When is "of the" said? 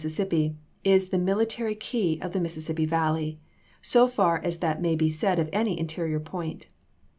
2.23-2.39